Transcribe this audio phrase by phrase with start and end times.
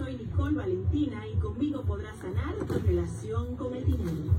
[0.00, 4.32] soy Nicole Valentina y conmigo podrás sanar tu relación con el dinero.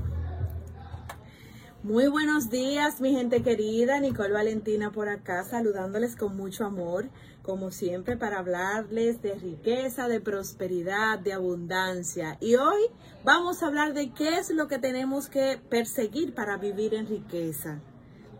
[1.84, 4.00] Muy buenos días, mi gente querida.
[4.00, 7.08] Nicole Valentina por acá, saludándoles con mucho amor,
[7.42, 12.38] como siempre, para hablarles de riqueza, de prosperidad, de abundancia.
[12.40, 12.82] Y hoy
[13.24, 17.80] vamos a hablar de qué es lo que tenemos que perseguir para vivir en riqueza.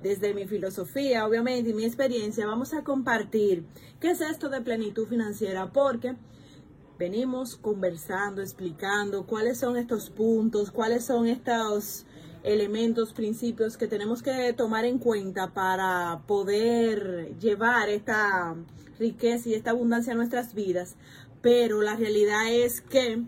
[0.02, 3.64] Desde mi filosofía, obviamente, y mi experiencia, vamos a compartir
[4.00, 6.16] qué es esto de plenitud financiera, porque
[7.03, 12.07] venimos conversando, explicando cuáles son estos puntos, cuáles son estos
[12.44, 18.54] elementos, principios que tenemos que tomar en cuenta para poder llevar esta
[19.00, 20.94] riqueza y esta abundancia a nuestras vidas.
[21.41, 23.21] Pero la realidad es que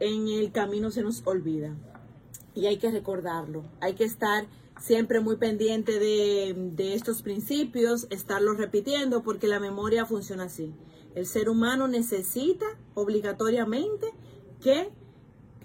[0.00, 1.76] en el camino se nos olvida
[2.56, 3.62] y hay que recordarlo.
[3.80, 4.46] Hay que estar
[4.78, 10.74] siempre muy pendiente de, de estos principios, estarlos repitiendo porque la memoria funciona así.
[11.14, 14.06] El ser humano necesita obligatoriamente
[14.60, 14.90] que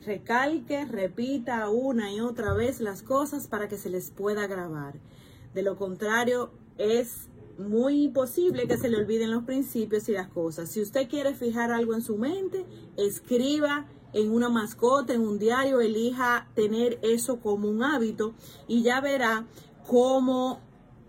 [0.05, 4.95] recalque, repita una y otra vez las cosas para que se les pueda grabar.
[5.53, 7.27] De lo contrario, es
[7.58, 10.69] muy posible que se le olviden los principios y las cosas.
[10.69, 12.66] Si usted quiere fijar algo en su mente,
[12.97, 18.34] escriba en una mascota, en un diario, elija tener eso como un hábito
[18.67, 19.48] y ya verá
[19.88, 20.59] cómo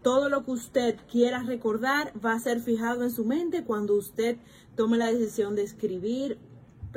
[0.02, 4.36] todo lo que usted quiera recordar va a ser fijado en su mente cuando usted
[4.76, 6.38] tome la decisión de escribir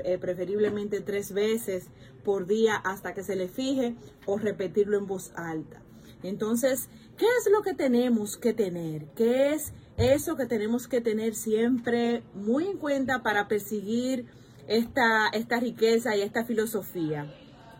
[0.04, 1.86] eh, preferiblemente tres veces
[2.24, 3.96] por día hasta que se le fije
[4.26, 5.82] o repetirlo en voz alta.
[6.24, 9.06] Entonces, ¿qué es lo que tenemos que tener?
[9.16, 14.26] ¿Qué es eso que tenemos que tener siempre muy en cuenta para perseguir
[14.68, 17.32] esta, esta riqueza y esta filosofía?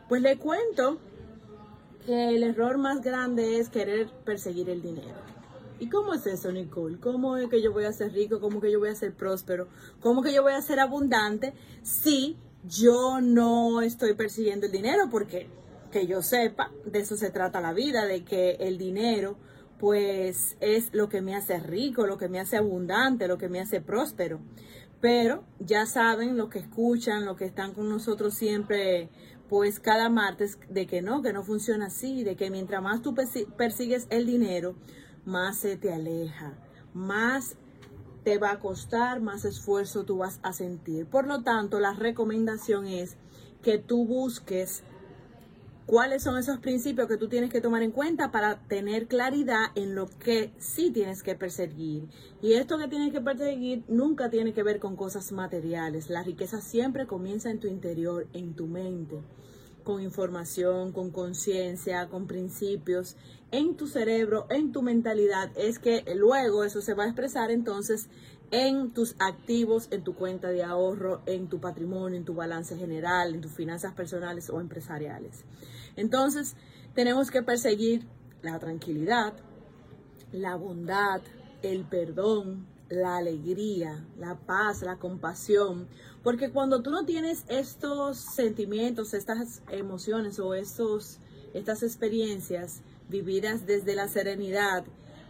[0.08, 1.00] Pues le cuento
[2.06, 5.16] que el error más grande es querer perseguir el dinero.
[5.80, 7.00] ¿Y cómo es eso, Nicole?
[7.00, 8.40] ¿Cómo es que yo voy a ser rico?
[8.40, 9.68] ¿Cómo que yo voy a ser próspero?
[10.00, 15.10] ¿Cómo que yo voy a ser abundante si yo no estoy persiguiendo el dinero?
[15.12, 15.50] Porque
[15.92, 19.38] que yo sepa, de eso se trata la vida, de que el dinero
[19.80, 23.60] pues es lo que me hace rico, lo que me hace abundante, lo que me
[23.60, 24.40] hace próspero.
[25.02, 29.10] Pero ya saben, los que escuchan, los que están con nosotros siempre,
[29.50, 33.14] pues cada martes, de que no, que no funciona así, de que mientras más tú
[33.14, 34.76] persigues el dinero,
[35.26, 36.58] más se te aleja,
[36.94, 37.58] más
[38.24, 41.06] te va a costar, más esfuerzo tú vas a sentir.
[41.06, 43.18] Por lo tanto, la recomendación es
[43.62, 44.84] que tú busques
[45.86, 49.96] cuáles son esos principios que tú tienes que tomar en cuenta para tener claridad en
[49.96, 52.08] lo que sí tienes que perseguir.
[52.42, 56.10] Y esto que tienes que perseguir nunca tiene que ver con cosas materiales.
[56.10, 59.22] La riqueza siempre comienza en tu interior, en tu mente
[59.86, 63.16] con información, con conciencia, con principios
[63.52, 68.10] en tu cerebro, en tu mentalidad, es que luego eso se va a expresar entonces
[68.52, 73.34] en tus activos, en tu cuenta de ahorro, en tu patrimonio, en tu balance general,
[73.34, 75.46] en tus finanzas personales o empresariales.
[75.96, 76.56] Entonces,
[76.94, 78.08] tenemos que perseguir
[78.42, 79.34] la tranquilidad,
[80.32, 81.22] la bondad,
[81.62, 85.88] el perdón, la alegría, la paz, la compasión.
[86.24, 91.20] Porque cuando tú no tienes estos sentimientos, estas emociones o estos,
[91.54, 94.86] estas experiencias vividas desde la serenidad,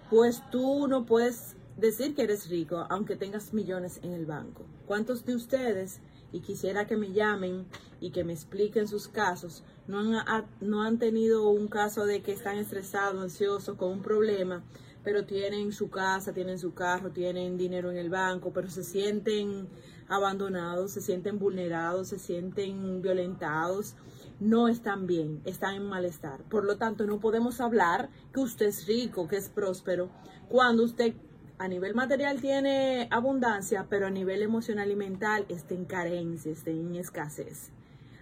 [0.10, 4.66] pues tú no puedes decir que eres rico aunque tengas millones en el banco.
[4.86, 6.00] ¿Cuántos de ustedes,
[6.32, 7.66] y quisiera que me llamen
[8.00, 12.34] y que me expliquen sus casos, no han, no han tenido un caso de que
[12.34, 14.64] están estresados, ansiosos, con un problema?
[15.06, 19.70] Pero tienen su casa, tienen su carro, tienen dinero en el banco, pero se sienten
[20.10, 23.96] abandonados, se sienten vulnerados, se sienten violentados,
[24.40, 26.42] no están bien, están en malestar.
[26.50, 30.10] Por lo tanto, no podemos hablar que usted es rico, que es próspero,
[30.50, 31.14] cuando usted
[31.58, 36.72] a nivel material tiene abundancia, pero a nivel emocional y mental está en carencia, está
[36.72, 37.72] en escasez.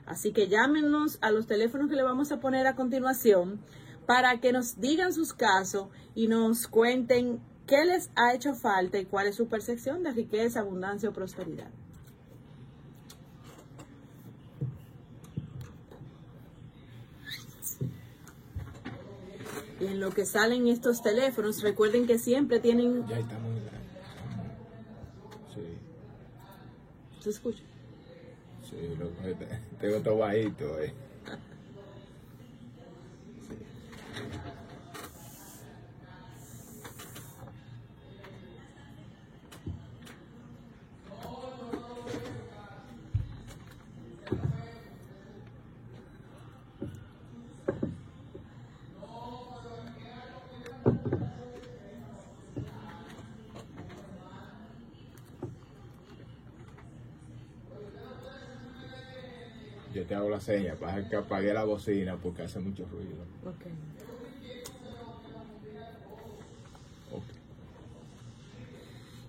[0.05, 3.61] Así que llámenos a los teléfonos que le vamos a poner a continuación
[4.05, 9.05] para que nos digan sus casos y nos cuenten qué les ha hecho falta y
[9.05, 11.69] cuál es su percepción de riqueza, abundancia o prosperidad.
[19.79, 23.05] Y en lo que salen estos teléfonos, recuerden que siempre tienen...
[23.07, 23.89] Ya está muy grande.
[25.53, 27.21] Sí.
[27.21, 27.63] ¿Se escucha?
[28.69, 29.09] Sí, lo,
[29.81, 30.79] tengo todo bajito.
[30.79, 30.93] Eh.
[60.13, 63.23] Te hago la seña para que apague la bocina porque hace mucho ruido.
[63.47, 63.65] Ok.
[67.11, 67.23] Ok.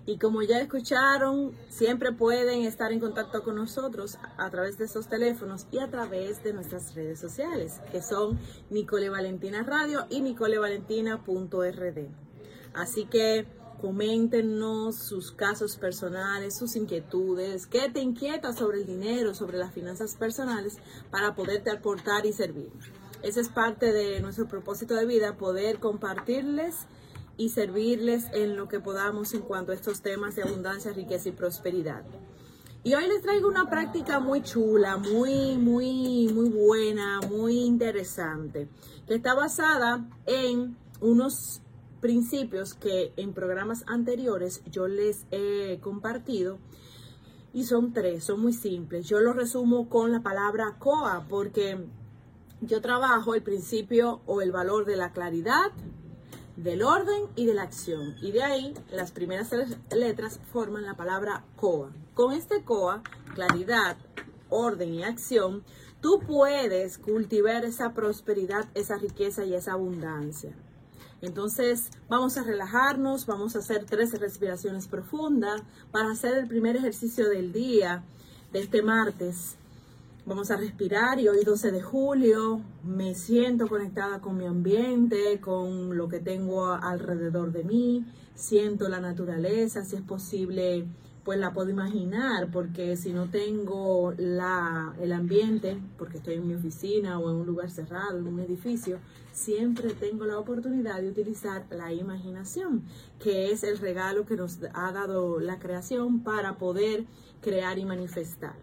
[0.05, 5.07] Y como ya escucharon, siempre pueden estar en contacto con nosotros a través de esos
[5.07, 8.37] teléfonos y a través de nuestras redes sociales, que son
[8.69, 12.09] Nicole Valentina Radio y nicolevalentina.rd.
[12.75, 13.47] Así que
[13.85, 20.15] coméntenos sus casos personales, sus inquietudes, qué te inquieta sobre el dinero, sobre las finanzas
[20.15, 20.77] personales,
[21.11, 22.71] para poderte aportar y servir.
[23.21, 26.87] Ese es parte de nuestro propósito de vida, poder compartirles
[27.37, 31.33] y servirles en lo que podamos en cuanto a estos temas de abundancia, riqueza y
[31.33, 32.01] prosperidad.
[32.83, 38.67] Y hoy les traigo una práctica muy chula, muy, muy, muy buena, muy interesante,
[39.05, 41.61] que está basada en unos
[42.05, 46.59] principios que en programas anteriores yo les he compartido.
[47.51, 49.07] Y son tres, son muy simples.
[49.07, 51.83] Yo los resumo con la palabra COA porque
[52.61, 55.71] yo trabajo el principio o el valor de la claridad,
[56.55, 58.15] del orden y de la acción.
[58.21, 61.91] Y de ahí las primeras tres letras forman la palabra COA.
[62.13, 63.01] Con este COA,
[63.33, 63.97] claridad,
[64.49, 65.63] orden y acción,
[66.01, 70.55] tú puedes cultivar esa prosperidad, esa riqueza y esa abundancia.
[71.25, 77.29] Entonces vamos a relajarnos, vamos a hacer tres respiraciones profundas para hacer el primer ejercicio
[77.29, 78.03] del día,
[78.53, 79.57] de este martes.
[80.25, 85.95] Vamos a respirar y hoy 12 de julio me siento conectada con mi ambiente, con
[85.97, 90.87] lo que tengo alrededor de mí, siento la naturaleza, si es posible,
[91.25, 96.53] pues la puedo imaginar, porque si no tengo la, el ambiente, porque estoy en mi
[96.53, 98.99] oficina o en un lugar cerrado, en un edificio,
[99.33, 102.83] siempre tengo la oportunidad de utilizar la imaginación,
[103.19, 107.05] que es el regalo que nos ha dado la creación para poder
[107.41, 108.53] crear y manifestar.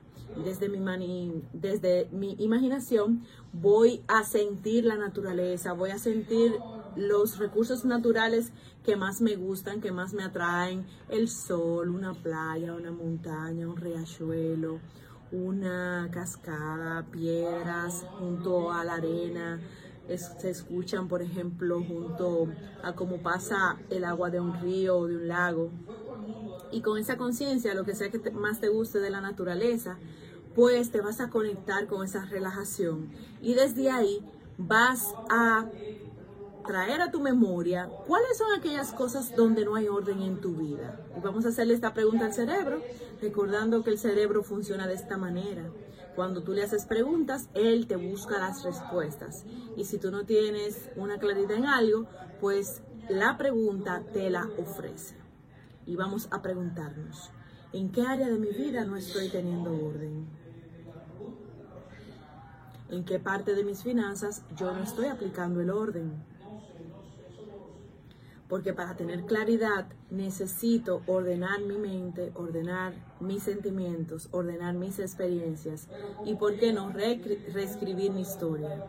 [0.45, 6.53] Desde mi, mani, desde mi imaginación voy a sentir la naturaleza, voy a sentir
[6.97, 8.53] los recursos naturales
[8.85, 13.77] que más me gustan, que más me atraen, el sol, una playa, una montaña, un
[13.77, 14.81] riachuelo,
[15.31, 19.61] una cascada, piedras junto a la arena.
[20.07, 22.49] se escuchan, por ejemplo, junto
[22.83, 25.71] a cómo pasa el agua de un río o de un lago.
[26.71, 29.99] Y con esa conciencia, lo que sea que más te guste de la naturaleza,
[30.55, 33.11] pues te vas a conectar con esa relajación
[33.41, 34.21] y desde ahí
[34.59, 35.67] vas a
[36.67, 41.01] traer a tu memoria cuáles son aquellas cosas donde no hay orden en tu vida.
[41.17, 42.83] Y vamos a hacerle esta pregunta al cerebro,
[43.21, 45.65] recordando que el cerebro funciona de esta manera.
[46.15, 49.45] Cuando tú le haces preguntas, él te busca las respuestas.
[49.77, 52.07] Y si tú no tienes una claridad en algo,
[52.41, 55.17] pues la pregunta te la ofrece.
[55.87, 57.31] Y vamos a preguntarnos,
[57.73, 60.43] ¿en qué área de mi vida no estoy teniendo orden?
[62.93, 66.13] en qué parte de mis finanzas yo no estoy aplicando el orden.
[68.53, 75.89] Porque para tener claridad necesito ordenar mi mente, ordenar mis sentimientos, ordenar mis experiencias
[76.27, 78.85] y, ¿por qué no, reescribir mi historia?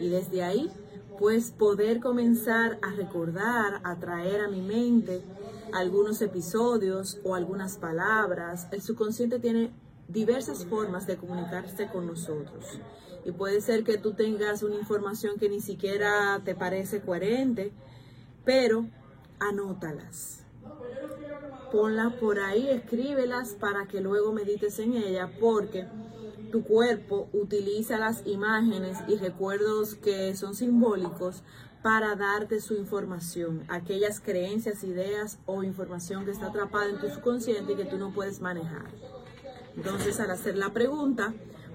[0.00, 0.72] Y desde ahí,
[1.20, 5.22] pues poder comenzar a recordar, a traer a mi mente
[5.72, 8.66] algunos episodios o algunas palabras.
[8.72, 9.70] El subconsciente tiene
[10.08, 12.80] diversas formas de comunicarse con nosotros.
[13.24, 17.72] Y puede ser que tú tengas una información que ni siquiera te parece coherente,
[18.44, 18.86] pero
[19.38, 20.44] anótalas.
[21.72, 25.86] Ponla por ahí, escríbelas para que luego medites en ella, porque
[26.52, 31.42] tu cuerpo utiliza las imágenes y recuerdos que son simbólicos
[31.82, 37.72] para darte su información, aquellas creencias, ideas o información que está atrapada en tu subconsciente
[37.72, 38.86] y que tú no puedes manejar.
[39.76, 41.34] Entonces, al hacer la pregunta,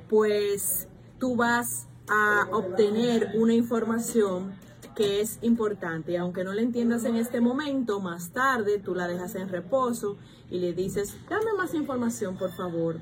[0.10, 0.88] pues
[1.20, 4.54] tú vas a obtener una información
[4.96, 6.18] que es importante.
[6.18, 10.18] Aunque no la entiendas en este momento, más tarde tú la dejas en reposo
[10.50, 13.00] y le dices, dame más información, por favor,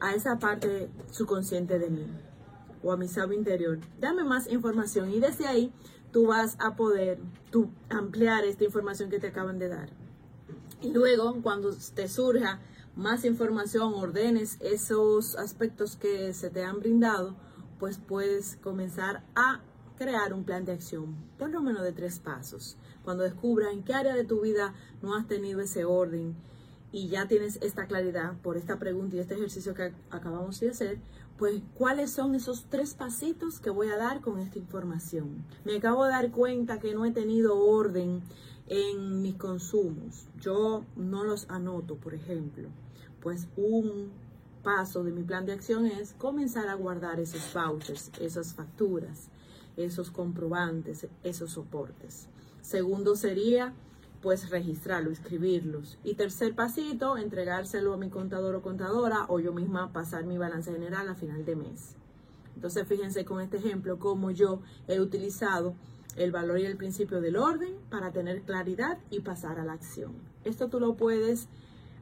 [0.00, 2.06] a esa parte subconsciente de mí
[2.82, 3.78] o a mi sabio interior.
[4.00, 5.72] Dame más información y desde ahí
[6.12, 7.18] tú vas a poder
[7.50, 9.90] tú, ampliar esta información que te acaban de dar.
[10.80, 12.58] Y luego, cuando te surja
[12.96, 17.36] más información, ordenes esos aspectos que se te han brindado,
[17.78, 19.60] pues puedes comenzar a
[19.96, 22.76] crear un plan de acción, por lo menos de tres pasos.
[23.04, 26.34] Cuando descubras en qué área de tu vida no has tenido ese orden
[26.92, 30.98] y ya tienes esta claridad por esta pregunta y este ejercicio que acabamos de hacer,
[31.38, 35.44] pues cuáles son esos tres pasitos que voy a dar con esta información.
[35.64, 38.22] Me acabo de dar cuenta que no he tenido orden
[38.70, 40.28] en mis consumos.
[40.40, 42.68] Yo no los anoto, por ejemplo.
[43.20, 44.10] Pues un
[44.62, 49.28] paso de mi plan de acción es comenzar a guardar esos vouchers, esas facturas,
[49.76, 52.28] esos comprobantes, esos soportes.
[52.62, 53.74] Segundo sería
[54.22, 55.98] pues registrarlo, escribirlos.
[56.04, 60.70] Y tercer pasito, entregárselo a mi contador o contadora o yo misma pasar mi balance
[60.70, 61.96] general a final de mes.
[62.54, 65.74] Entonces fíjense con este ejemplo cómo yo he utilizado
[66.20, 70.12] el valor y el principio del orden para tener claridad y pasar a la acción.
[70.44, 71.48] Esto tú lo puedes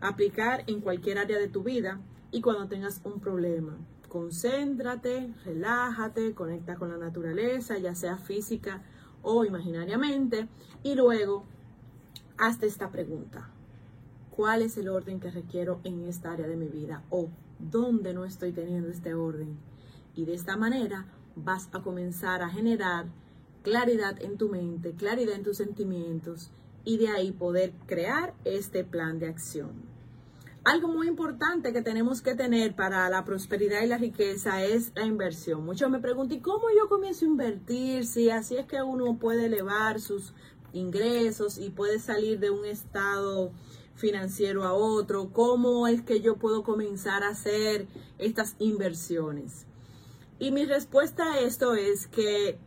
[0.01, 2.01] aplicar en cualquier área de tu vida
[2.33, 3.79] y cuando tengas un problema.
[4.09, 8.83] Concéntrate, relájate, conecta con la naturaleza, ya sea física
[9.23, 10.49] o imaginariamente,
[10.83, 11.45] y luego
[12.39, 13.51] hazte esta pregunta.
[14.31, 17.05] ¿Cuál es el orden que requiero en esta área de mi vida?
[17.11, 17.29] ¿O
[17.61, 19.57] dónde no estoy teniendo este orden?
[20.17, 21.07] Y de esta manera
[21.37, 23.07] vas a comenzar a generar
[23.69, 26.51] claridad en tu mente, claridad en tus sentimientos
[26.85, 29.73] y de ahí poder crear este plan de acción.
[30.65, 35.05] Algo muy importante que tenemos que tener para la prosperidad y la riqueza es la
[35.05, 35.67] inversión.
[35.67, 38.07] Muchos me preguntan, ¿y cómo yo comienzo a invertir?
[38.07, 40.33] Si así es que uno puede elevar sus
[40.73, 43.53] ingresos y puede salir de un estado
[43.97, 49.67] financiero a otro, cómo es que yo puedo comenzar a hacer estas inversiones.
[50.39, 52.59] Y mi respuesta a esto es que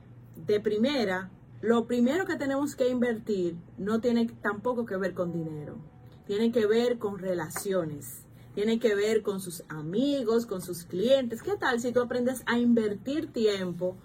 [0.45, 1.29] de primera,
[1.61, 5.77] lo primero que tenemos que invertir no tiene tampoco que ver con dinero,
[6.25, 11.41] tiene que ver con relaciones, tiene que ver con sus amigos, con sus clientes.
[11.41, 13.97] ¿Qué tal si tú aprendes a invertir tiempo?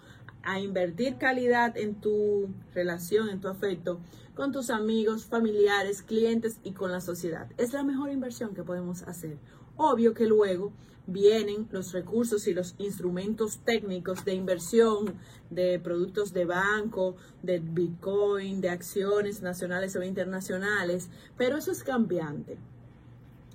[0.47, 4.01] a invertir calidad en tu relación, en tu afecto
[4.37, 7.51] con tus amigos, familiares, clientes y con la sociedad.
[7.57, 9.39] Es la mejor inversión que podemos hacer.
[9.77, 10.73] Obvio que luego
[11.07, 15.15] vienen los recursos y los instrumentos técnicos de inversión
[15.51, 22.59] de productos de banco, de Bitcoin, de acciones nacionales o internacionales, pero eso es cambiante.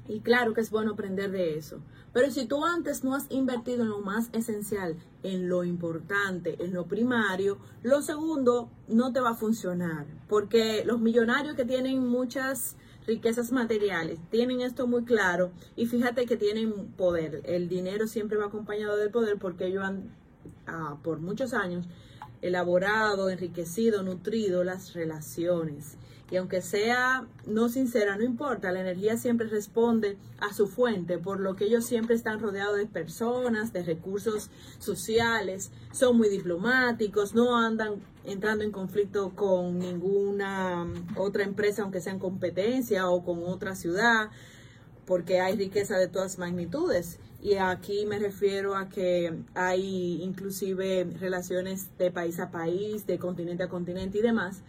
[0.07, 1.79] Y claro que es bueno aprender de eso.
[2.13, 6.73] Pero si tú antes no has invertido en lo más esencial, en lo importante, en
[6.73, 10.05] lo primario, lo segundo no te va a funcionar.
[10.27, 12.75] Porque los millonarios que tienen muchas
[13.07, 17.41] riquezas materiales tienen esto muy claro y fíjate que tienen poder.
[17.45, 20.11] El dinero siempre va acompañado del poder porque ellos han
[20.67, 21.87] ah, por muchos años
[22.41, 25.97] elaborado, enriquecido, nutrido las relaciones.
[26.31, 31.41] Y aunque sea no sincera, no importa, la energía siempre responde a su fuente, por
[31.41, 37.57] lo que ellos siempre están rodeados de personas, de recursos sociales, son muy diplomáticos, no
[37.57, 43.75] andan entrando en conflicto con ninguna otra empresa, aunque sea en competencia o con otra
[43.75, 44.29] ciudad,
[45.05, 47.19] porque hay riqueza de todas magnitudes.
[47.41, 53.63] Y aquí me refiero a que hay inclusive relaciones de país a país, de continente
[53.63, 54.61] a continente y demás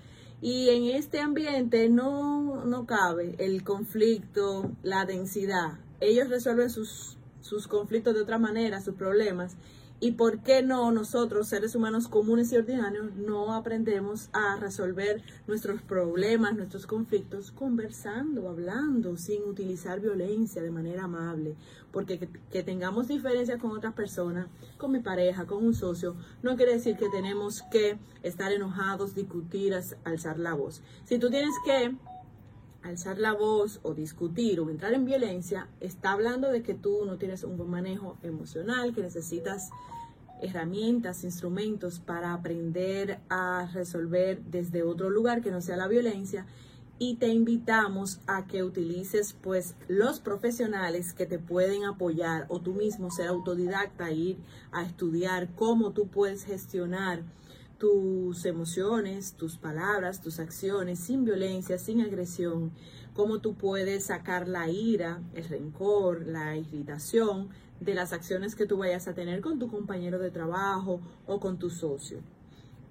[0.42, 5.78] y en este ambiente no, no cabe el conflicto, la densidad.
[6.00, 9.56] Ellos resuelven sus, sus conflictos de otra manera, sus problemas,
[10.02, 15.80] ¿Y por qué no nosotros, seres humanos comunes y ordinarios, no aprendemos a resolver nuestros
[15.80, 21.54] problemas, nuestros conflictos, conversando, hablando, sin utilizar violencia de manera amable?
[21.92, 22.18] Porque
[22.50, 26.96] que, tengamos diferencias con otras personas, con mi pareja, con un socio, no quiere decir
[26.96, 30.82] que tenemos que estar enojados, discutir, alzar la voz.
[31.04, 31.94] Si tú tienes que
[32.82, 37.16] alzar la voz o discutir o entrar en violencia, está hablando de que tú no
[37.16, 39.70] tienes un buen manejo emocional, que necesitas
[40.42, 46.46] herramientas, instrumentos para aprender a resolver desde otro lugar que no sea la violencia.
[46.98, 52.74] Y te invitamos a que utilices pues los profesionales que te pueden apoyar o tú
[52.74, 54.36] mismo ser autodidacta, ir
[54.72, 57.22] a estudiar cómo tú puedes gestionar
[57.82, 62.70] tus emociones, tus palabras, tus acciones sin violencia, sin agresión,
[63.12, 67.48] cómo tú puedes sacar la ira, el rencor, la irritación
[67.80, 71.58] de las acciones que tú vayas a tener con tu compañero de trabajo o con
[71.58, 72.20] tu socio.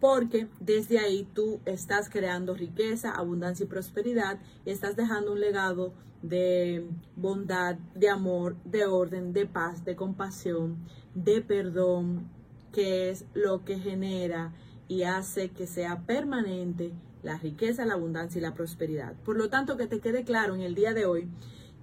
[0.01, 5.93] Porque desde ahí tú estás creando riqueza, abundancia y prosperidad y estás dejando un legado
[6.21, 12.29] de bondad, de amor, de orden, de paz, de compasión, de perdón,
[12.73, 14.53] que es lo que genera
[14.91, 16.91] y hace que sea permanente
[17.23, 19.13] la riqueza, la abundancia y la prosperidad.
[19.23, 21.29] Por lo tanto, que te quede claro en el día de hoy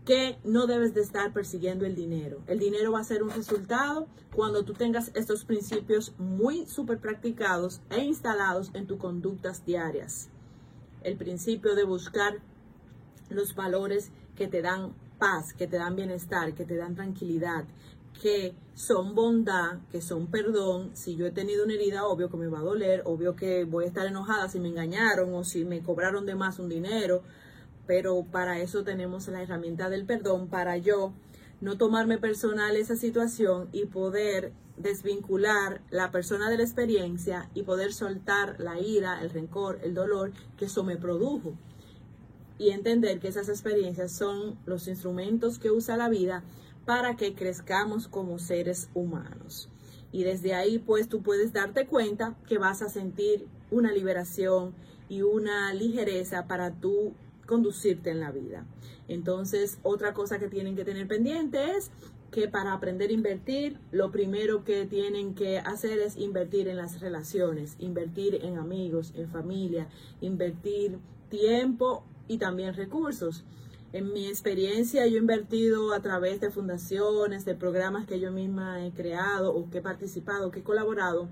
[0.04, 2.42] que no debes de estar persiguiendo el dinero.
[2.46, 7.80] El dinero va a ser un resultado cuando tú tengas estos principios muy súper practicados
[7.88, 10.28] e instalados en tus conductas diarias.
[11.02, 12.40] El principio de buscar
[13.30, 17.64] los valores que te dan paz, que te dan bienestar, que te dan tranquilidad,
[18.20, 20.90] que son bondad, que son perdón.
[20.94, 23.84] Si yo he tenido una herida, obvio que me va a doler, obvio que voy
[23.84, 27.22] a estar enojada si me engañaron o si me cobraron de más un dinero
[27.88, 31.14] pero para eso tenemos la herramienta del perdón, para yo
[31.62, 37.94] no tomarme personal esa situación y poder desvincular la persona de la experiencia y poder
[37.94, 41.54] soltar la ira, el rencor, el dolor que eso me produjo.
[42.58, 46.44] Y entender que esas experiencias son los instrumentos que usa la vida
[46.88, 49.68] para que crezcamos como seres humanos.
[50.10, 54.72] Y desde ahí pues tú puedes darte cuenta que vas a sentir una liberación
[55.06, 57.12] y una ligereza para tú
[57.44, 58.64] conducirte en la vida.
[59.06, 61.90] Entonces, otra cosa que tienen que tener pendiente es
[62.30, 67.02] que para aprender a invertir, lo primero que tienen que hacer es invertir en las
[67.02, 69.88] relaciones, invertir en amigos, en familia,
[70.22, 73.44] invertir tiempo y también recursos.
[73.90, 78.84] En mi experiencia, yo he invertido a través de fundaciones, de programas que yo misma
[78.84, 81.30] he creado o que he participado, que he colaborado.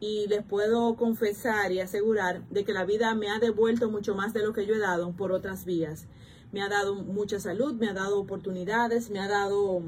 [0.00, 4.34] Y les puedo confesar y asegurar de que la vida me ha devuelto mucho más
[4.34, 6.06] de lo que yo he dado por otras vías.
[6.50, 9.80] Me ha dado mucha salud, me ha dado oportunidades, me ha dado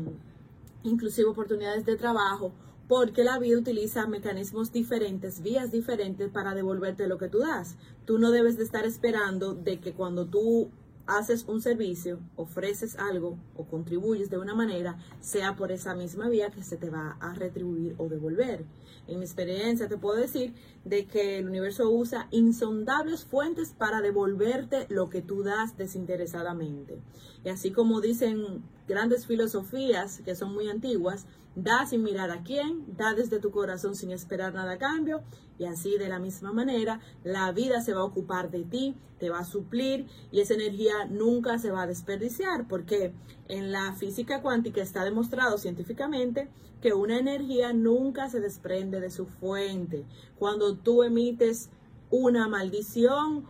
[0.84, 2.52] inclusive oportunidades de trabajo,
[2.86, 7.76] porque la vida utiliza mecanismos diferentes, vías diferentes para devolverte lo que tú das.
[8.04, 10.70] Tú no debes de estar esperando de que cuando tú
[11.06, 16.50] haces un servicio, ofreces algo o contribuyes de una manera, sea por esa misma vía
[16.50, 18.64] que se te va a retribuir o devolver.
[19.06, 24.86] En mi experiencia te puedo decir de que el universo usa insondables fuentes para devolverte
[24.88, 27.00] lo que tú das desinteresadamente.
[27.44, 32.84] Y así como dicen grandes filosofías que son muy antiguas, da sin mirar a quién,
[32.96, 35.22] da desde tu corazón sin esperar nada a cambio
[35.58, 39.30] y así de la misma manera la vida se va a ocupar de ti, te
[39.30, 43.12] va a suplir y esa energía nunca se va a desperdiciar porque
[43.48, 46.48] en la física cuántica está demostrado científicamente
[46.80, 50.04] que una energía nunca se desprende de su fuente.
[50.38, 51.70] Cuando tú emites
[52.10, 53.46] una maldición,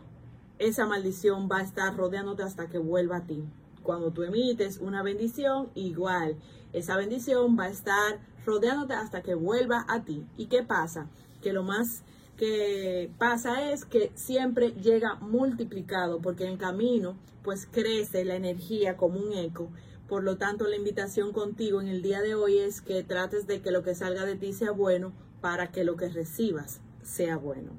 [0.59, 3.45] esa maldición va a estar rodeándote hasta que vuelva a ti.
[3.83, 6.37] Cuando tú emites una bendición, igual,
[6.73, 10.25] esa bendición va a estar rodeándote hasta que vuelva a ti.
[10.37, 11.09] ¿Y qué pasa?
[11.46, 12.02] Que lo más
[12.37, 18.96] que pasa es que siempre llega multiplicado porque en el camino pues crece la energía
[18.96, 19.70] como un eco.
[20.09, 23.61] Por lo tanto, la invitación contigo en el día de hoy es que trates de
[23.61, 27.70] que lo que salga de ti sea bueno para que lo que recibas sea bueno.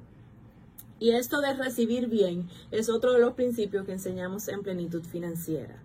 [0.98, 5.82] Y esto de recibir bien es otro de los principios que enseñamos en plenitud financiera.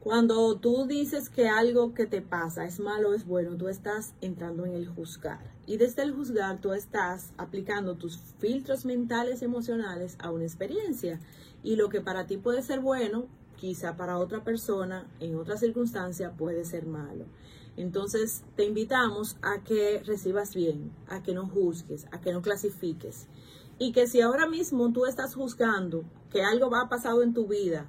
[0.00, 4.14] Cuando tú dices que algo que te pasa es malo o es bueno, tú estás
[4.22, 5.52] entrando en el juzgar.
[5.66, 11.20] Y desde el juzgar tú estás aplicando tus filtros mentales y emocionales a una experiencia.
[11.62, 16.32] Y lo que para ti puede ser bueno, quizá para otra persona, en otra circunstancia,
[16.32, 17.26] puede ser malo.
[17.76, 23.26] Entonces te invitamos a que recibas bien, a que no juzgues, a que no clasifiques.
[23.78, 27.46] Y que si ahora mismo tú estás juzgando que algo va a pasar en tu
[27.46, 27.86] vida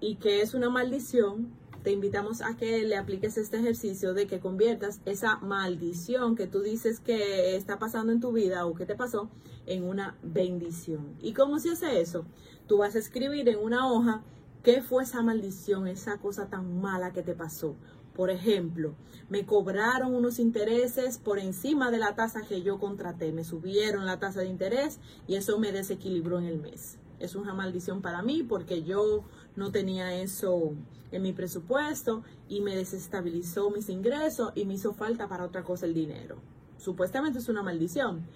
[0.00, 4.40] y que es una maldición, te invitamos a que le apliques este ejercicio de que
[4.40, 8.96] conviertas esa maldición que tú dices que está pasando en tu vida o que te
[8.96, 9.30] pasó
[9.66, 11.14] en una bendición.
[11.20, 12.26] ¿Y cómo se hace eso?
[12.66, 14.24] Tú vas a escribir en una hoja
[14.64, 17.76] qué fue esa maldición, esa cosa tan mala que te pasó.
[18.16, 18.96] Por ejemplo,
[19.28, 24.18] me cobraron unos intereses por encima de la tasa que yo contraté, me subieron la
[24.18, 26.98] tasa de interés y eso me desequilibró en el mes.
[27.18, 29.24] Es una maldición para mí porque yo
[29.56, 30.74] no tenía eso
[31.12, 35.86] en mi presupuesto y me desestabilizó mis ingresos y me hizo falta para otra cosa
[35.86, 36.36] el dinero.
[36.78, 38.26] Supuestamente es una maldición.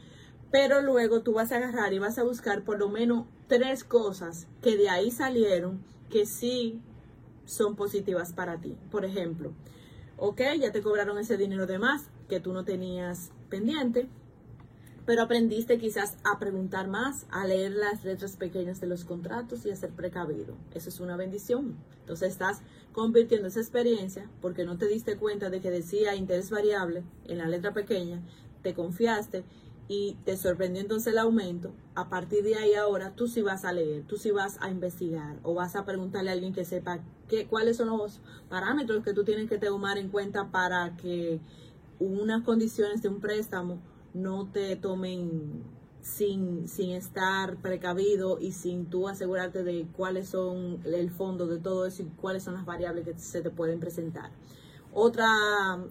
[0.51, 4.49] Pero luego tú vas a agarrar y vas a buscar por lo menos tres cosas
[4.62, 6.81] que de ahí salieron que sí
[7.45, 8.77] son positivas para ti.
[8.90, 9.53] Por ejemplo,
[10.16, 14.09] ok, ya te cobraron ese dinero de más que tú no tenías pendiente
[15.07, 19.71] pero aprendiste quizás a preguntar más, a leer las letras pequeñas de los contratos y
[19.71, 20.55] a ser precavido.
[20.75, 21.77] Eso es una bendición.
[22.01, 22.61] Entonces estás
[22.93, 27.49] convirtiendo esa experiencia porque no te diste cuenta de que decía interés variable en la
[27.49, 28.21] letra pequeña,
[28.63, 29.45] te confiaste
[29.89, 31.73] y te sorprendió entonces el aumento.
[31.97, 35.39] A partir de ahí ahora tú sí vas a leer, tú sí vas a investigar
[35.43, 39.25] o vas a preguntarle a alguien que sepa qué, cuáles son los parámetros que tú
[39.25, 41.41] tienes que tomar en cuenta para que
[41.99, 43.79] unas condiciones de un préstamo
[44.14, 45.64] no te tomen
[46.01, 51.87] sin, sin estar precavido y sin tú asegurarte de cuáles son el fondo de todo
[51.87, 54.31] eso y cuáles son las variables que se te pueden presentar.
[54.92, 55.25] Otro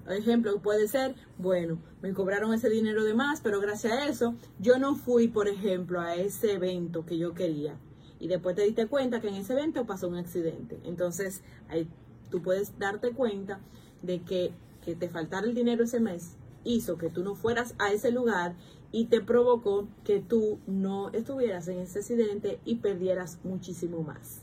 [0.10, 4.78] ejemplo puede ser, bueno, me cobraron ese dinero de más, pero gracias a eso yo
[4.78, 7.78] no fui, por ejemplo, a ese evento que yo quería.
[8.20, 10.82] Y después te diste cuenta que en ese evento pasó un accidente.
[10.84, 11.88] Entonces, ahí
[12.30, 13.62] tú puedes darte cuenta
[14.02, 14.52] de que,
[14.84, 18.56] que te faltara el dinero ese mes hizo que tú no fueras a ese lugar
[18.92, 24.42] y te provocó que tú no estuvieras en ese accidente y perdieras muchísimo más.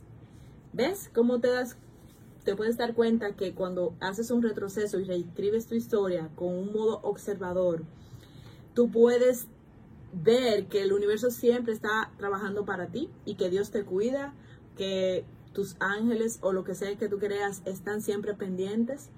[0.72, 1.76] ¿Ves cómo te das
[2.46, 6.72] te puedes dar cuenta que cuando haces un retroceso y reescribes tu historia con un
[6.72, 7.82] modo observador,
[8.72, 9.48] tú puedes
[10.12, 14.32] ver que el universo siempre está trabajando para ti y que Dios te cuida,
[14.76, 19.10] que tus ángeles o lo que sea que tú creas están siempre pendientes.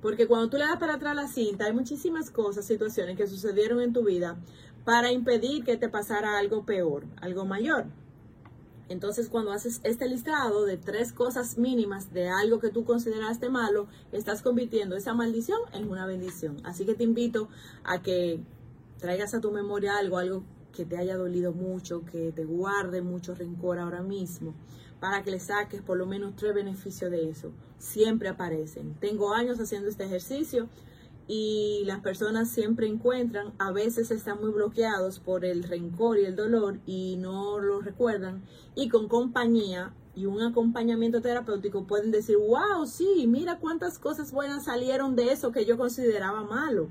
[0.00, 3.80] Porque cuando tú le das para atrás la cinta, hay muchísimas cosas, situaciones que sucedieron
[3.80, 4.36] en tu vida
[4.84, 7.86] para impedir que te pasara algo peor, algo mayor.
[8.88, 13.86] Entonces, cuando haces este listado de tres cosas mínimas de algo que tú consideraste malo,
[14.12, 16.56] estás convirtiendo esa maldición en una bendición.
[16.64, 17.48] Así que te invito
[17.84, 18.40] a que
[18.98, 23.34] traigas a tu memoria algo, algo que te haya dolido mucho, que te guarde mucho
[23.34, 24.54] rencor ahora mismo,
[25.00, 27.52] para que le saques por lo menos tres beneficios de eso.
[27.78, 28.94] Siempre aparecen.
[29.00, 30.68] Tengo años haciendo este ejercicio
[31.26, 36.34] y las personas siempre encuentran, a veces están muy bloqueados por el rencor y el
[36.34, 38.42] dolor y no lo recuerdan
[38.74, 44.64] y con compañía y un acompañamiento terapéutico pueden decir, wow, sí, mira cuántas cosas buenas
[44.64, 46.88] salieron de eso que yo consideraba malo.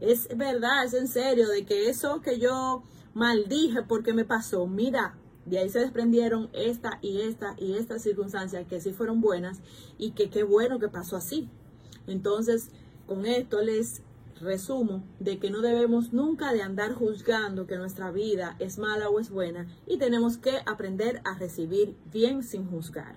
[0.00, 5.18] Es verdad, es en serio, de que eso que yo maldije porque me pasó, mira,
[5.44, 9.60] de ahí se desprendieron esta y esta y esta circunstancias que sí fueron buenas
[9.98, 11.48] y que qué bueno que pasó así.
[12.06, 12.70] Entonces,
[13.06, 14.02] con esto les
[14.40, 19.20] resumo de que no debemos nunca de andar juzgando que nuestra vida es mala o
[19.20, 23.16] es buena y tenemos que aprender a recibir bien sin juzgar,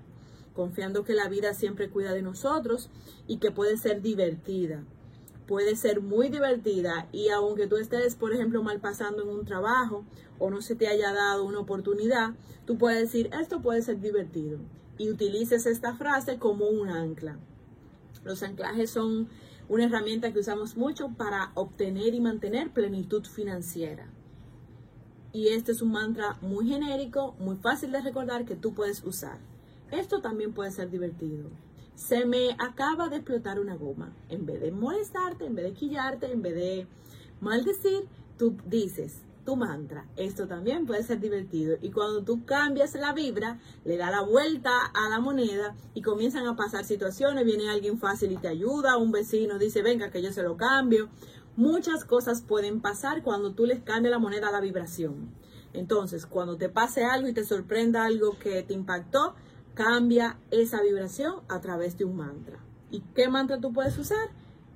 [0.53, 2.89] confiando que la vida siempre cuida de nosotros
[3.27, 4.83] y que puede ser divertida.
[5.47, 10.03] Puede ser muy divertida y aunque tú estés, por ejemplo, mal pasando en un trabajo
[10.39, 12.33] o no se te haya dado una oportunidad,
[12.65, 14.59] tú puedes decir, esto puede ser divertido
[14.97, 17.37] y utilices esta frase como un ancla.
[18.23, 19.29] Los anclajes son
[19.69, 24.07] una herramienta que usamos mucho para obtener y mantener plenitud financiera.
[25.31, 29.37] Y este es un mantra muy genérico, muy fácil de recordar que tú puedes usar.
[29.91, 31.49] Esto también puede ser divertido.
[31.95, 34.13] Se me acaba de explotar una goma.
[34.29, 36.87] En vez de molestarte, en vez de quillarte, en vez de
[37.39, 40.05] maldecir, tú dices, tu mantra.
[40.17, 41.77] Esto también puede ser divertido.
[41.81, 46.47] Y cuando tú cambias la vibra, le da la vuelta a la moneda y comienzan
[46.47, 47.45] a pasar situaciones.
[47.45, 48.97] Viene alguien fácil y te ayuda.
[48.97, 51.09] Un vecino dice, venga, que yo se lo cambio.
[51.55, 55.29] Muchas cosas pueden pasar cuando tú les cambias la moneda a la vibración.
[55.71, 59.35] Entonces, cuando te pase algo y te sorprenda algo que te impactó,
[59.75, 62.57] cambia esa vibración a través de un mantra.
[62.89, 64.29] ¿Y qué mantra tú puedes usar?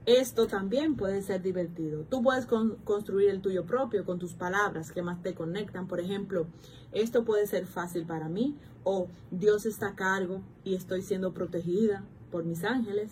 [0.05, 2.03] Esto también puede ser divertido.
[2.09, 5.87] Tú puedes construir el tuyo propio con tus palabras que más te conectan.
[5.87, 6.47] Por ejemplo,
[6.91, 12.03] esto puede ser fácil para mí o Dios está a cargo y estoy siendo protegida
[12.31, 13.11] por mis ángeles.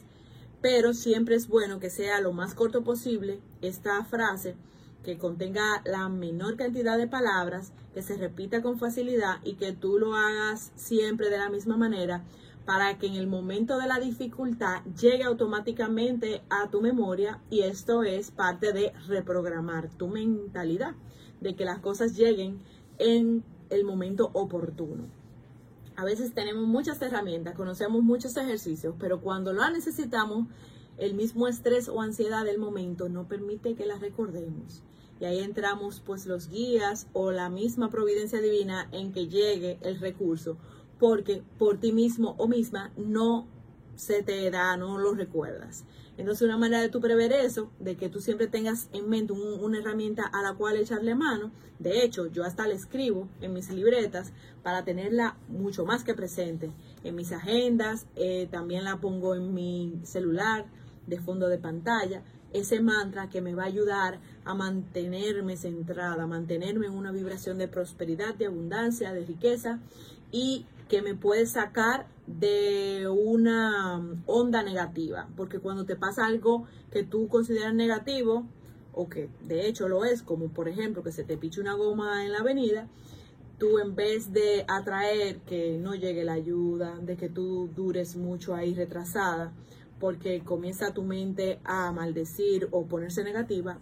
[0.62, 4.56] Pero siempre es bueno que sea lo más corto posible esta frase
[5.04, 10.00] que contenga la menor cantidad de palabras, que se repita con facilidad y que tú
[10.00, 12.24] lo hagas siempre de la misma manera
[12.68, 18.04] para que en el momento de la dificultad llegue automáticamente a tu memoria y esto
[18.04, 20.94] es parte de reprogramar tu mentalidad,
[21.40, 22.60] de que las cosas lleguen
[23.00, 25.06] en el momento oportuno.
[25.96, 30.48] A veces tenemos muchas herramientas, conocemos muchos ejercicios, pero cuando lo necesitamos,
[30.98, 34.84] el mismo estrés o ansiedad del momento no permite que las recordemos.
[35.20, 40.00] Y ahí entramos pues los guías o la misma providencia divina en que llegue el
[40.00, 40.58] recurso
[41.00, 43.48] porque por ti mismo o misma no
[43.96, 45.84] se te da, no lo recuerdas.
[46.18, 49.80] Entonces, una manera de tú prever eso, de que tú siempre tengas en mente una
[49.80, 54.34] herramienta a la cual echarle mano, de hecho, yo hasta la escribo en mis libretas
[54.64, 56.72] para tenerla mucho más que presente
[57.04, 60.66] en mis agendas, eh, también la pongo en mi celular
[61.08, 66.28] de fondo de pantalla, ese mantra que me va a ayudar a mantenerme centrada, a
[66.28, 69.80] mantenerme en una vibración de prosperidad, de abundancia, de riqueza
[70.32, 77.04] y que me puede sacar de una onda negativa, porque cuando te pasa algo que
[77.04, 78.46] tú consideras negativo,
[78.94, 82.26] o que de hecho lo es, como por ejemplo que se te piche una goma
[82.26, 82.88] en la avenida,
[83.58, 88.56] tú en vez de atraer que no llegue la ayuda, de que tú dures mucho
[88.56, 89.54] ahí retrasada,
[90.00, 93.80] porque comienza tu mente a maldecir o ponerse negativa,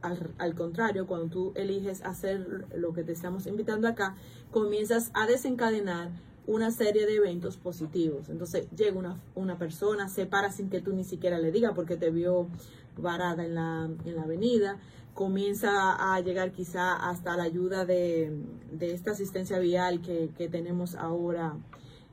[0.00, 4.14] al, al, contrario, cuando tú eliges hacer lo que te estamos invitando acá,
[4.52, 6.10] comienzas a desencadenar
[6.46, 8.30] una serie de eventos positivos.
[8.30, 11.96] Entonces llega una, una persona, se para sin que tú ni siquiera le digas porque
[11.96, 12.48] te vio
[12.96, 14.78] varada en la, en la avenida,
[15.12, 18.32] comienza a llegar quizá hasta la ayuda de,
[18.72, 21.56] de esta asistencia vial que, que tenemos ahora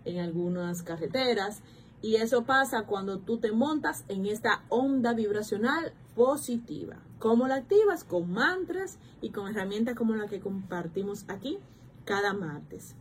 [0.04, 1.62] en algunas carreteras.
[2.02, 6.98] Y eso pasa cuando tú te montas en esta onda vibracional positiva.
[7.20, 8.04] ¿Cómo la activas?
[8.04, 11.58] Con mantras y con herramientas como la que compartimos aquí
[12.06, 12.96] cada martes.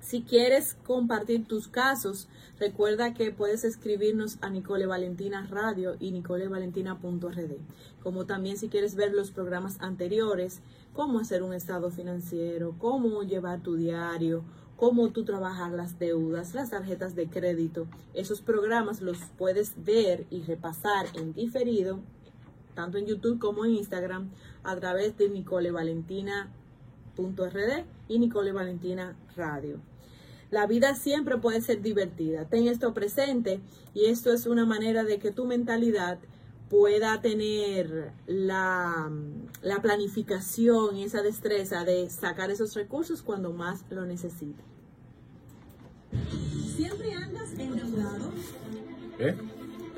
[0.00, 2.28] Si quieres compartir tus casos,
[2.58, 7.56] recuerda que puedes escribirnos a Nicole Valentina Radio y nicolevalentina.rd.
[8.02, 10.60] Como también si quieres ver los programas anteriores,
[10.94, 14.44] cómo hacer un estado financiero, cómo llevar tu diario,
[14.78, 17.88] cómo tú trabajar las deudas, las tarjetas de crédito.
[18.14, 21.98] Esos programas los puedes ver y repasar en diferido,
[22.74, 24.30] tanto en YouTube como en Instagram,
[24.62, 29.80] a través de nicolevalentina.rd y Nicole Valentina Radio.
[30.52, 32.44] La vida siempre puede ser divertida.
[32.44, 33.58] Ten esto presente
[33.94, 36.20] y esto es una manera de que tu mentalidad
[36.70, 39.10] pueda tener la,
[39.62, 44.62] la planificación y esa destreza de sacar esos recursos cuando más lo necesite.
[46.76, 48.32] Siempre andas endeudado.
[49.18, 49.36] ¿Eh?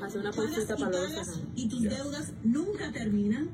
[0.01, 1.25] Hace una pausita para cerrar.
[1.55, 1.89] y tus Ya.
[1.97, 3.49] deudas nunca terminan.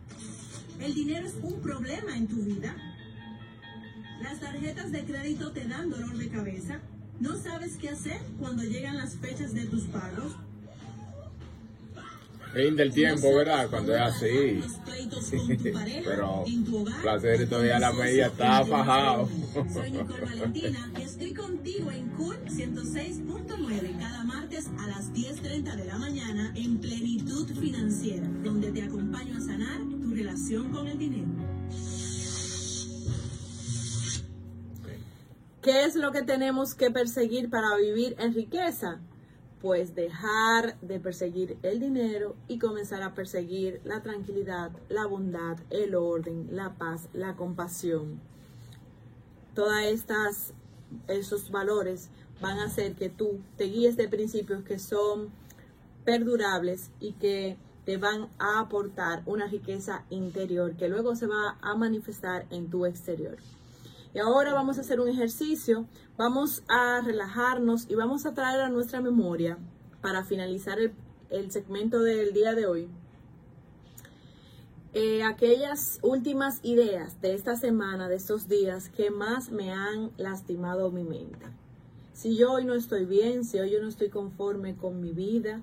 [0.80, 2.75] El dinero es un problema en tu vida.
[4.21, 6.82] Las tarjetas de crédito te dan dolor de cabeza.
[7.19, 10.36] No sabes qué hacer cuando llegan las fechas de tus pagos.
[12.57, 13.69] Rinde el tiempo, ¿verdad?
[13.69, 14.63] Cuando es así.
[16.03, 19.29] Pero en tu hogar, placer todavía la media está fajado.
[19.71, 25.85] Soy Nicole Valentina y estoy contigo en Cool 106.9 cada martes a las 10.30 de
[25.85, 31.27] la mañana en Plenitud Financiera, donde te acompaño a sanar tu relación con el dinero.
[35.61, 38.99] ¿Qué es lo que tenemos que perseguir para vivir en riqueza?
[39.61, 45.95] Pues dejar de perseguir el dinero y comenzar a perseguir la tranquilidad, la bondad, el
[45.95, 48.19] orden, la paz, la compasión.
[49.55, 50.53] Todas estas
[51.07, 52.09] esos valores
[52.41, 55.31] van a hacer que tú te guíes de principios que son
[56.05, 61.75] perdurables y que te van a aportar una riqueza interior que luego se va a
[61.75, 63.37] manifestar en tu exterior.
[64.17, 65.86] Y ahora vamos a hacer un ejercicio,
[66.17, 69.60] vamos a relajarnos y vamos a traer a nuestra memoria
[70.01, 70.91] para finalizar el,
[71.30, 72.89] el segmento del día de hoy.
[74.95, 80.89] eh, aquellas últimas ideas de esta semana, de estos días que más me han lastimado
[80.89, 81.45] mi mente.
[82.13, 85.62] Si yo hoy no estoy bien, si hoy yo no estoy conforme con mi vida,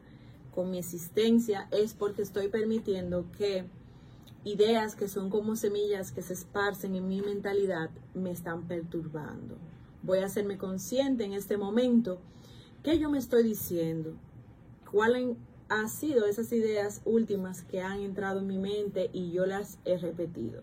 [0.55, 3.65] con mi existencia, es porque estoy permitiendo que
[4.45, 9.57] ideas que son como semillas que se esparcen en mi mentalidad me están perturbando.
[10.03, 12.19] Voy a hacerme consciente en este momento
[12.83, 14.15] qué yo me estoy diciendo,
[14.91, 15.37] cuáles
[15.71, 19.97] han sido esas ideas últimas que han entrado en mi mente y yo las he
[19.97, 20.63] repetido.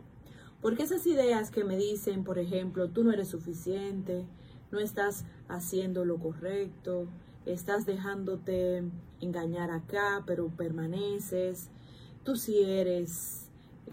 [0.62, 4.28] Porque esas ideas que me dicen, por ejemplo, tú no eres suficiente,
[4.72, 7.08] no estás haciendo lo correcto,
[7.48, 8.84] estás dejándote
[9.20, 11.70] engañar acá, pero permaneces,
[12.24, 13.41] tú sí eres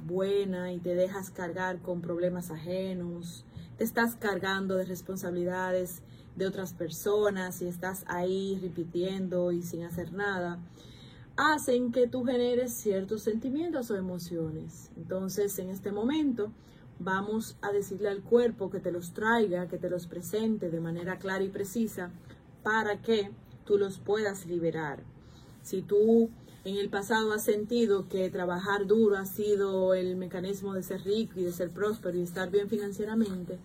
[0.07, 3.45] buena y te dejas cargar con problemas ajenos,
[3.77, 6.03] te estás cargando de responsabilidades
[6.37, 10.59] de otras personas y estás ahí repitiendo y sin hacer nada,
[11.37, 14.91] hacen que tú generes ciertos sentimientos o emociones.
[14.97, 16.53] Entonces, en este momento,
[16.99, 21.19] vamos a decirle al cuerpo que te los traiga, que te los presente de manera
[21.19, 22.11] clara y precisa
[22.63, 23.31] para que
[23.65, 25.03] tú los puedas liberar.
[25.63, 26.31] Si tú
[26.65, 31.35] en el pasado has sentido que trabajar duro ha sido el mecanismo de ser rico
[31.37, 33.59] y de ser próspero y estar bien financieramente,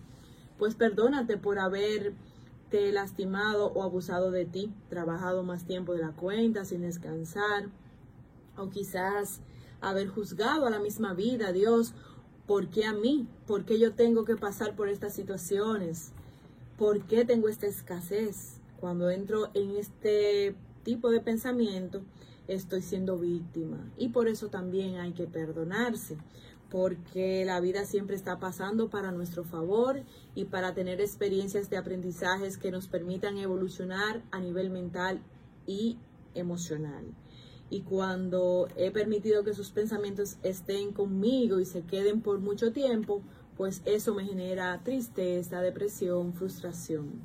[0.58, 6.64] pues perdónate por haberte lastimado o abusado de ti, trabajado más tiempo de la cuenta
[6.64, 7.66] sin descansar,
[8.56, 9.40] o quizás
[9.80, 11.92] haber juzgado a la misma vida, Dios,
[12.46, 13.26] ¿por qué a mí?
[13.46, 16.12] ¿Por qué yo tengo que pasar por estas situaciones?
[16.78, 18.60] ¿Por qué tengo esta escasez?
[18.80, 20.54] Cuando entro en este
[20.84, 22.02] tipo de pensamiento,
[22.48, 23.90] estoy siendo víctima.
[23.96, 26.16] Y por eso también hay que perdonarse,
[26.70, 30.02] porque la vida siempre está pasando para nuestro favor
[30.34, 35.20] y para tener experiencias de aprendizajes que nos permitan evolucionar a nivel mental
[35.66, 35.98] y
[36.34, 37.04] emocional.
[37.70, 43.22] Y cuando he permitido que sus pensamientos estén conmigo y se queden por mucho tiempo,
[43.56, 47.22] pues eso me genera tristeza, depresión, frustración.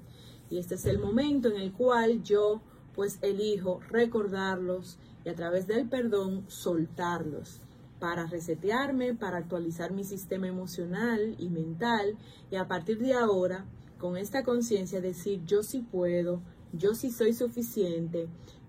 [0.49, 2.62] Y este es el momento en el cual yo
[2.95, 4.97] pues elijo recordarlos
[5.30, 7.62] a través del perdón soltarlos
[8.00, 12.18] para resetearme, para actualizar mi sistema emocional y mental
[12.50, 13.65] y a partir de ahora
[13.98, 18.28] con esta conciencia decir yo sí puedo, yo sí soy suficiente,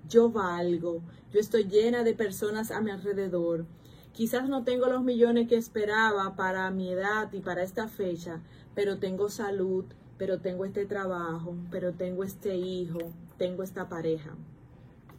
[0.08, 3.66] yo valgo, yo estoy llena de personas a mi alrededor.
[4.12, 8.42] Quizás no tengo los millones que esperaba para mi edad y para esta fecha,
[8.74, 9.84] pero tengo salud,
[10.18, 12.98] pero tengo este trabajo, pero tengo este hijo,
[13.38, 14.34] tengo esta pareja.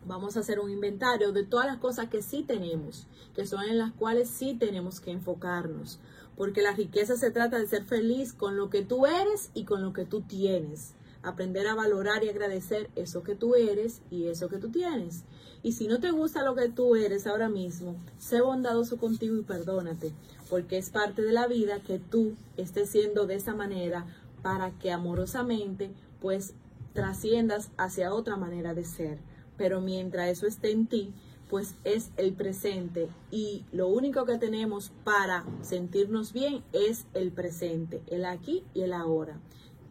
[0.05, 3.77] Vamos a hacer un inventario de todas las cosas que sí tenemos, que son en
[3.77, 5.99] las cuales sí tenemos que enfocarnos,
[6.35, 9.83] porque la riqueza se trata de ser feliz con lo que tú eres y con
[9.83, 14.49] lo que tú tienes, aprender a valorar y agradecer eso que tú eres y eso
[14.49, 15.23] que tú tienes.
[15.61, 19.43] Y si no te gusta lo que tú eres ahora mismo, sé bondadoso contigo y
[19.43, 20.13] perdónate,
[20.49, 24.07] porque es parte de la vida que tú estés siendo de esa manera
[24.41, 26.55] para que amorosamente pues
[26.93, 29.19] trasciendas hacia otra manera de ser.
[29.61, 31.13] Pero mientras eso esté en ti,
[31.47, 38.01] pues es el presente y lo único que tenemos para sentirnos bien es el presente,
[38.07, 39.39] el aquí y el ahora.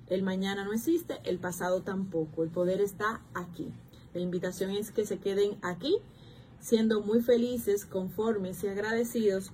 [0.09, 3.69] El mañana no existe, el pasado tampoco, el poder está aquí.
[4.13, 5.99] La invitación es que se queden aquí
[6.59, 9.53] siendo muy felices, conformes y agradecidos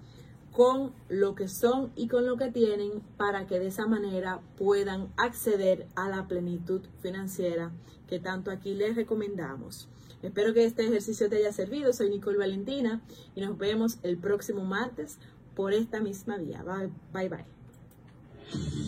[0.51, 5.13] con lo que son y con lo que tienen para que de esa manera puedan
[5.19, 7.71] acceder a la plenitud financiera
[8.09, 9.91] que tanto aquí les recomendamos.
[10.23, 11.93] Espero que este ejercicio te haya servido.
[11.93, 13.01] Soy Nicole Valentina
[13.35, 15.19] y nos vemos el próximo martes
[15.55, 16.65] por esta misma vía.
[17.13, 17.45] Bye bye.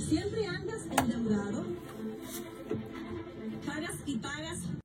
[0.09, 1.65] Siempre andas endeudado.
[3.67, 4.69] Pagas y pagas